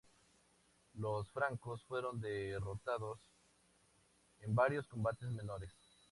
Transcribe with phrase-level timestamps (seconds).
[0.95, 3.19] Los francos fueron derrotados
[4.39, 5.71] en varios combates menores.